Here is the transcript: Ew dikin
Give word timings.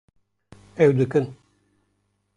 Ew 0.83 0.91
dikin 0.97 1.25